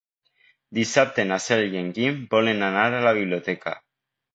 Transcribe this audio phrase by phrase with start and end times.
[0.77, 3.81] Dissabte na Cel i en Guim volen anar a la biblioteca.